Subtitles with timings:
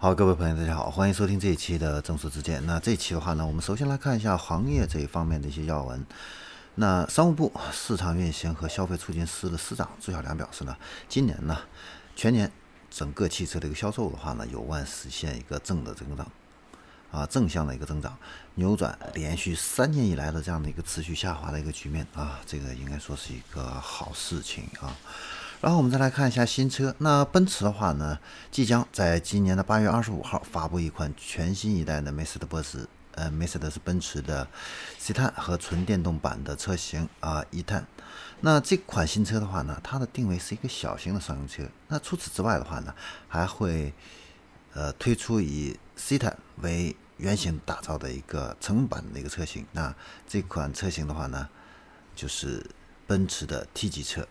[0.00, 2.64] 好，各位朋友，大家好，欢迎收听这一期的正说之见。
[2.64, 6.06] 那这期的话呢，我们首先来看一下行业这一方面的一些要闻。
[6.76, 10.76] 那商务部市场运行和消费促进司的司长朱晓良表示呢，
[11.08, 11.58] 今年呢
[12.14, 12.48] 全年
[12.88, 16.30] 整个汽车的一个销售的话呢，有望实现一个正的增长，
[17.10, 18.16] 啊正向的一个增长，
[18.54, 24.94] 扭转连续三年以来的这样的一个持续下滑的一个局面啊，这个应该说是一个好事情啊。
[25.60, 26.94] 然后我们再来看一下新车。
[26.98, 28.18] 那奔驰的话呢，
[28.50, 34.46] 即将在今年的八月二十五号发布一款全新一代的梅赛德斯，呃，梅赛德斯奔驰的
[34.98, 37.86] C 碳和纯电动版的车型啊，E 碳。
[38.40, 41.64] 那这款新车的话呢，它的定位是一个小型的商用车。
[41.88, 42.94] 那除此之外的话呢，
[43.26, 43.92] 还会
[44.74, 49.66] 呃推出以 C 碳为原型打造的一个乘用版的一个车型。
[49.72, 49.92] 那
[50.28, 51.48] 这款车型的话呢，
[52.14, 52.64] 就是
[53.08, 54.24] 奔驰的 T 级车。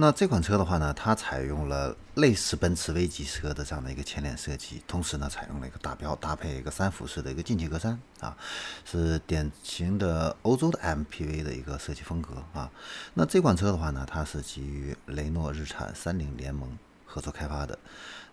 [0.00, 8.36] 那这款车的话呢，它采用了类似奔驰 V 级车的这样的一个前脸设计，同时呢，采用了一个大标，搭配一个三辐式的一个进气格栅啊，
[8.84, 12.70] 是典型的欧洲的 MPV 的一个设计风格啊。
[13.14, 17.76] 那这款车的话呢，它是基于雷诺、日产、三菱联盟合作开发的。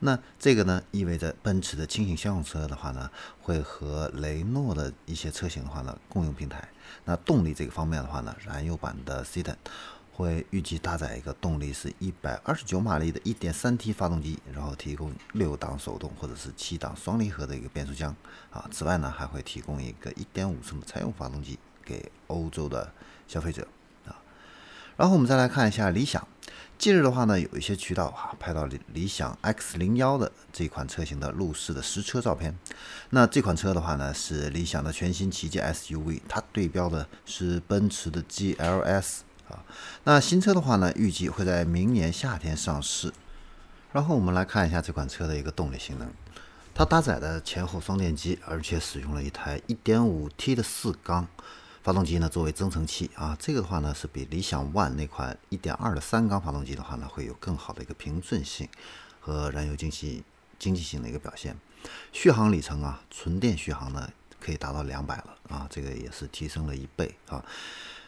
[0.00, 3.10] 那这个呢，意味着奔驰的轻型商用车的话呢，
[3.40, 6.68] 会和雷诺的一些车型的话呢共用平台。
[7.06, 9.56] 那动力这个方面的话呢，燃油版的 Citan。
[10.16, 18.14] 会预计搭载一个动力是一百二十九马力的 1.3T 发动机，然后提供六档手动或者是七档双离合的一个变速箱
[18.50, 18.64] 啊。
[18.70, 22.92] 此外呢，还会提供一个1.5升的柴油发动机给欧洲的
[23.26, 23.66] 消费者
[24.06, 24.14] 啊。
[24.96, 26.26] 然后我们再来看一下理想，
[26.78, 32.56] 近日的话呢，有一些渠道啊拍到理理想 X01 的这款车型的路试的实车照片。
[33.10, 39.22] 那这款车的话呢，是理想的全新旗舰 SUV，它对标的是奔驰的 GLS。
[39.48, 39.64] 啊，
[40.04, 43.12] 那新车的话呢，预计会在明年夏天上市。
[43.92, 46.08] 然后我们来看一下这款车的一个动力性能，
[46.74, 51.28] 它搭载的前后双电机，而且使用了一台 1.5T 的四缸
[51.82, 53.36] 发动机呢作为增程器啊。
[53.38, 58.68] 这个的话呢是比理想 ONE 那款1.2的三缸发动机的话呢会有更好的一个平顺性
[59.20, 60.24] 和燃油经济
[60.58, 61.56] 经济性的一个表现。
[62.10, 64.10] 续航里程啊，纯电续航呢
[64.40, 67.44] 可以达到两百了啊，这个也是提升了一倍啊。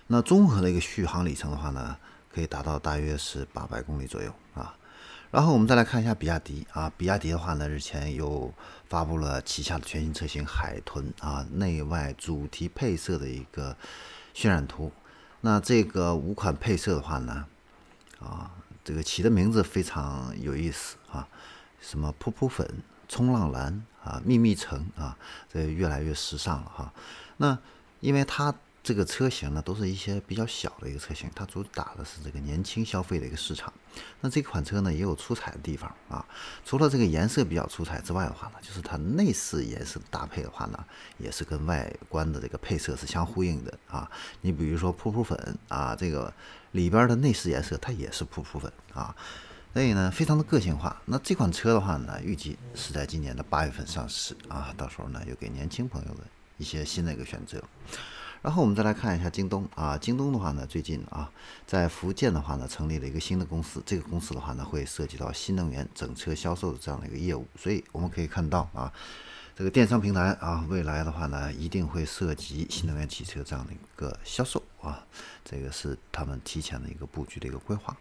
[0.08, 1.96] 那综合的一个续航里程的话呢，
[2.32, 4.74] 可以达到大约是八百公里左右啊。
[5.32, 8.52] 然后我们再来看一下比亚迪啊，比亚迪的话呢，日前又
[8.88, 13.76] 发布了旗下的全新车型海豚啊，内外主题配色的一个
[14.34, 14.92] 渲染图。
[15.40, 17.44] 那这个五款配色的话呢，
[18.20, 18.50] 啊，
[18.84, 21.26] 这个起的名字非常有意思啊，
[21.80, 25.18] 什么噗噗粉、冲浪蓝啊、秘密橙啊，
[25.52, 26.92] 这越来越时尚了哈。
[27.36, 27.58] 那
[28.00, 28.54] 因为它
[28.86, 33.72] 这个车型呢，都是一些比较小的一个车型，它主打的是这个年轻消费的一个市场。
[34.20, 36.24] 那这款车呢，也有出彩的地方啊。
[36.64, 40.84] 除了这个颜色比较出彩之外的话呢，就是它内饰颜色搭配的话呢，
[41.18, 44.08] 也是跟外观的这个配色是相呼应的啊。
[44.42, 46.32] 你比如说噗噗粉啊，这个
[46.70, 49.12] 里边的内饰颜色它也是噗噗粉啊，
[49.72, 51.02] 所以呢，非常的个性化。
[51.06, 56.20] 那这款车的话呢，预计是在今年的八月份上市啊，到时候呢，又给年轻朋友的
[56.56, 57.60] 一些新的一个选择。
[58.46, 61.28] 然后我们再来看一下京东啊，京东的话呢，最近啊，
[61.66, 68.92] 在福建的话呢，成立了一个新的公司，这个公司的话呢，会涉及到新能源整车销售的这样的一个业务，所以我们可以看到啊，
[69.56, 75.04] 这个电商平台啊，未来的话呢，一定会涉及新能源汽车这样的一个销售啊，
[75.44, 77.96] 这个是他们提前的一个布局的一个规划。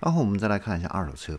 [0.00, 1.38] 然后我们再来看一下二手车，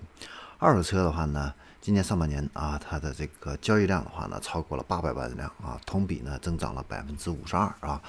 [0.64, 1.54] 二手车的话呢。
[1.84, 8.02] 今年上半年啊，它的这个交易量的话呢，超过了八百万辆啊，同比呢增长了百分之五十二啊。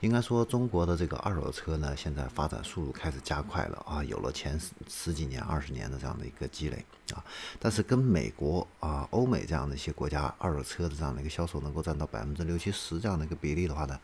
[0.00, 7.22] 应该说，中国的这个二手车呢，现在发展速度开始加快了啊，有了前十十几年、二十年的这样的一个积累啊。
[7.60, 13.96] 但是跟美国啊、欧美这样的一些国家二手车的这样的一个销售能够占到百分之六七十这样的一个比例的话呢，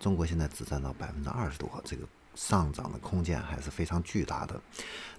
[0.00, 2.08] 中国现在只占到百分之二十多这个。
[2.34, 4.60] 上涨的空间还是非常巨大的。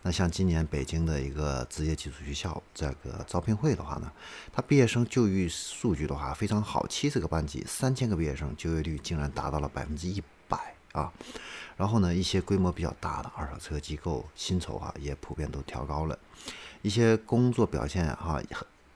[0.02, 4.12] 那像今年北京的一个职业技术学校这个招聘会的话呢，
[4.52, 11.12] 它毕业生就业数据的话非常好，七十个班级，三千个毕业生，就业率竟然达到了百分之一百啊。
[11.78, 16.20] 然后呢，一些规模比较大的二手车机构薪酬啊也普遍都调高了，
[16.82, 18.42] 一些工作表现哈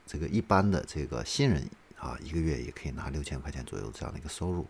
[0.06, 4.66] 这个一般的这个新人啊，一个月也可以拿六千块钱左右这样的一个收入。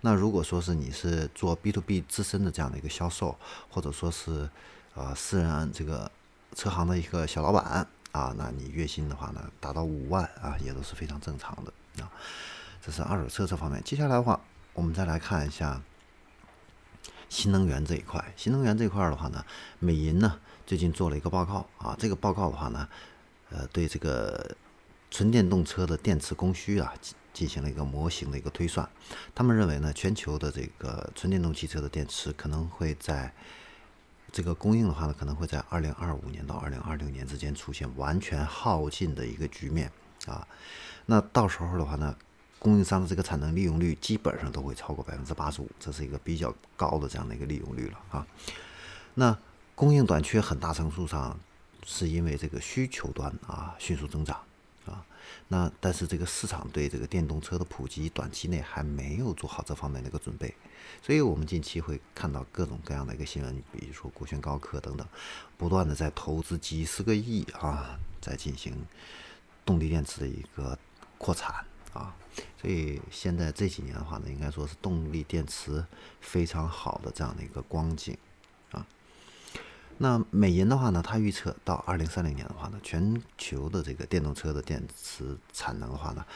[0.00, 3.36] 那如果说是你是做 B to B 自身的这样的一个销售，
[3.70, 4.48] 或者说是
[4.94, 6.10] 呃私人这个
[6.54, 12.10] 车行的一个小老板啊，那你月薪的话呢，达到五万啊，也都是非常正常的啊。
[12.80, 13.82] 这是二手车这方面。
[13.82, 14.40] 接下来的话，
[14.74, 15.80] 我们再来看一下
[17.28, 18.32] 新能源这一块。
[18.36, 19.44] 新能源这一块的话呢，
[19.78, 22.88] 美银呢最近做了一个报告啊，这个报告的话呢。
[23.54, 24.56] 呃，对这个
[25.12, 26.90] 纯电动车的电池供需啊，
[27.34, 28.88] 进行了一个模型的一个推算。
[29.34, 33.30] 他们认为呢，全球的这个纯电动汽车的电池可能会在
[34.32, 39.92] 这个供应的话呢，可能会在二零二五年到二零二六年之间出现完全耗尽的一个局面
[40.24, 40.48] 啊。
[41.04, 42.16] 那到时候的话呢，
[42.58, 48.26] 供应商的这个产能利用率基本上都会超过百分之八十五，这是一个比较高的这样的一个利用率了啊。
[49.12, 49.36] 那
[49.74, 51.38] 供应短缺很大程度上
[51.84, 54.40] 是因为这个需求端啊迅速增长，
[55.48, 60.54] 那但是这个市场对这个电动车的普及短期内还没有做好这方面的一个准备，
[61.02, 65.06] 所以我们近期会看到各种各样的一个新闻，比如说国轩高科等等，
[65.56, 68.74] 不断的在投资几十个亿啊，在进行
[69.64, 70.78] 动力电池的一个
[71.18, 72.14] 扩产啊，
[72.60, 75.84] 所以现在这几年的话呢，应该说是动力电池
[76.20, 78.16] 非常好的这样的一个光景。
[80.02, 86.26] 那美银的话呢，它预测到二零三零年的话呢，全球的这个电动车的电池产能的话呢，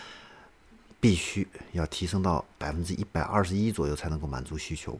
[1.00, 4.96] 必须要提升到百分之一百二十一左右才能够满足需求。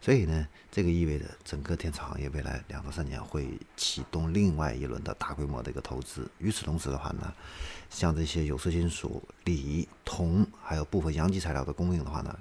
[0.00, 6.30] 所以呢，这个意味着整个电池行业未来两到三年会启动另外一轮的大规模的一个投资。
[6.38, 7.34] 与此同时的话呢，
[7.90, 12.38] 像这些有色金属、锂、铜，还有部分阳极材料的供应的话呢，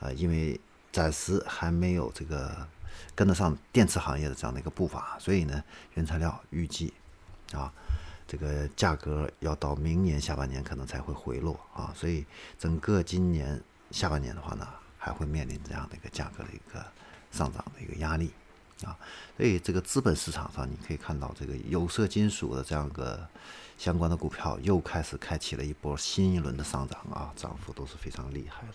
[0.00, 2.66] 呃，因为暂时还没有这个。
[3.14, 5.62] 跟得上电池行业的这样的一个步伐，所以呢，
[5.94, 6.92] 原材料预计
[7.52, 7.72] 啊，
[8.26, 12.24] 这个价格要到明年下半年可能才会回落啊，所以
[12.58, 13.60] 整个今年
[13.90, 14.66] 下半年的话呢，
[14.98, 16.84] 还会面临这样的一个价格的一个
[17.30, 18.32] 上涨的一个压力
[18.84, 18.96] 啊，
[19.36, 23.26] 所以这个资本市场上你可以看到，这个有色金属的这样一个
[23.76, 28.74] 相关的股票又开始开启了一波新一轮的上涨啊，涨幅都是非常厉害的。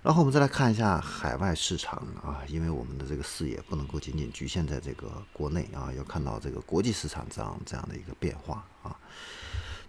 [0.00, 8.96] 然后我们再来看一下海外市场啊，因为我们的这个视野不能够仅仅局限在这个国内啊，要看到这个国际市场这样这样的一个变化啊，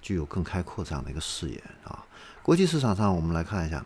[0.02, 2.04] 具有更开阔这样的一个视野啊。
[2.42, 3.86] 国际市场上，我们来看一下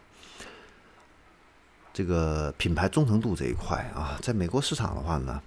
[1.93, 5.41] 这个品牌忠诚度这一块啊，在美国市场的话呢，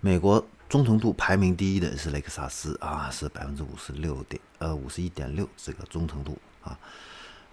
[0.00, 6.78] 美国忠诚度排名第一的是雷克萨斯啊，是百分之五十六点呃五十一点六这个忠诚度啊。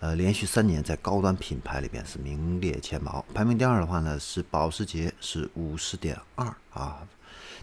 [0.04, 3.24] 呃，连续三年在高端品牌里边是名列前茅。
[3.34, 7.08] 排名第二的话呢是保时捷，是五十点二啊。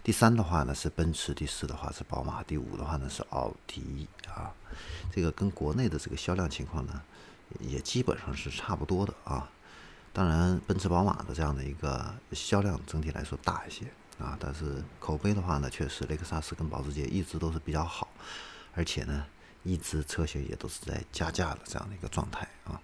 [0.03, 4.51] 第三的话呢是奔驰，第四的话是宝马，第五的话呢是奥迪啊。
[5.13, 6.99] 这个跟国内的这个销量情况呢
[7.59, 9.47] 也基本上是差不多的啊。
[10.11, 13.85] 当然，奔驰、宝马的这样的一个销量整体来说大一些
[14.17, 18.07] 啊，但是口碑的话呢，确实雷克萨斯跟保时捷一直都是比较好，
[18.73, 19.27] 而且呢。
[19.63, 22.81] 一直车型也都是在加价的这样的一个状态啊，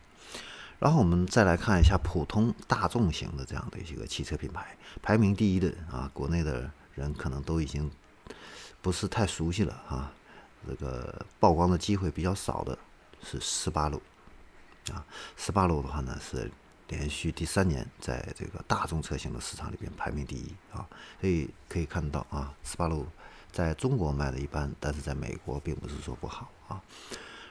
[0.80, 7.90] 然后我们再来看一下普通大众型的这样的一个汽车品牌，排名第一的啊，国内的人可能都已经
[8.82, 10.12] 不是太熟悉了啊，
[10.68, 12.78] 这个曝光的机会比较少的
[13.24, 14.02] 是斯巴鲁
[14.92, 15.04] 啊，
[15.36, 16.52] 斯巴鲁的话呢是
[16.90, 20.88] 连续第三年在这个大众车型的市场里边排名第一啊，
[21.20, 23.08] 所以可以看到啊，斯巴鲁。
[23.52, 26.82] 在中国卖的一般，但是在美国并不是说不好啊。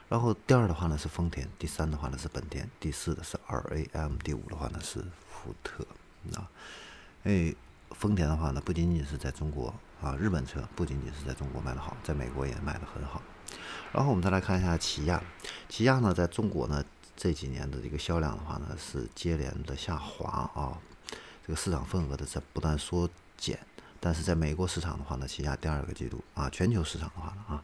[0.09, 5.85] 然后第二的话呢是丰田，第三的话呢是本田，第四的是 RAM，第五的话呢是福特
[6.33, 6.49] 啊。
[7.23, 7.53] 哎，
[7.91, 13.21] 丰田的话呢不仅仅是在中国啊，日本车不仅仅是在中国卖的好，在美国也卖的很好。
[13.91, 15.21] 然后我们再来看一下起亚，
[15.67, 16.83] 起亚呢在中国呢
[17.17, 20.77] 这几年的这个销量的话呢是接连的下滑啊，
[21.45, 23.59] 这个市场份额的在不断缩减。
[23.99, 27.63] 但是在美国市场的话呢，起亚第二个季度啊，全球市场的话呢啊，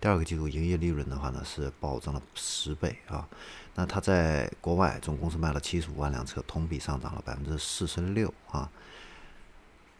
[0.00, 3.28] 第二个季度营业利润的话呢是暴增了十倍啊。
[3.74, 8.70] 那它在国外总共是卖了七十五万辆车，同比上涨了百分之四十六啊。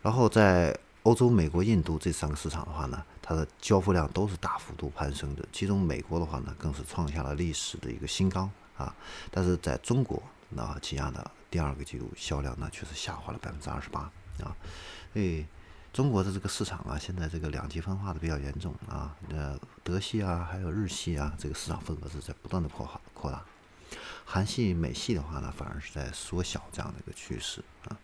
[0.03, 8.95] 然后在欧洲、美国、印度这三个市场的话呢，它的交付量都是大幅度攀升的，其中美国的话呢更是创下了历史的一个新高啊。
[9.31, 14.01] 但是在中国，那起亚的第二个季度销量呢却是下滑了百分之二十八
[14.41, 14.57] 啊，
[15.13, 15.45] 所以。
[15.97, 23.43] 中国的这个市场啊，现在这个两极分化的比较严重啊，呃，德系啊，还有日系啊，这个市场份额是在不断的扩扩大，
[24.27, 27.97] 韩系、美系的话呢，反而是在缩小这样的一个趋势啊。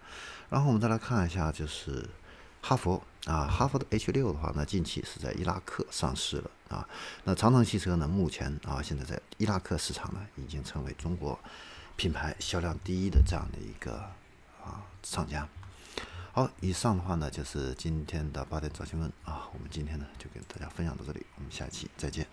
[0.48, 2.08] 然后我们再来看一下，就是
[2.62, 6.88] 哈佛啊，哈佛的 H 六的话呢，近期是在伊拉克上市了啊。
[7.24, 11.38] 那长城汽车呢，目前啊，现在在伊拉克市场呢，已经成为中国
[11.96, 13.96] 品牌销量第一的这样的一个
[14.64, 15.46] 啊厂家。
[16.34, 22.26] 好，以上的话呢就是今天的八点早新闻啊，我们今天呢就跟大家分享到这里，我们下期再见。